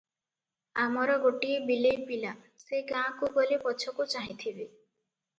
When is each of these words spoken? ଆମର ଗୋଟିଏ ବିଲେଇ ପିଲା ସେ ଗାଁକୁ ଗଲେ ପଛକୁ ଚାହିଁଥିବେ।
ଆମର 0.83 1.17
ଗୋଟିଏ 1.25 1.57
ବିଲେଇ 1.67 1.99
ପିଲା 2.07 2.31
ସେ 2.63 2.79
ଗାଁକୁ 2.93 3.29
ଗଲେ 3.35 3.59
ପଛକୁ 3.67 4.07
ଚାହିଁଥିବେ। 4.15 4.65